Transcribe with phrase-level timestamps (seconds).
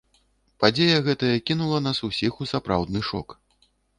[0.63, 3.37] Падзея гэтая кінула нас усіх у сапраўдны шок.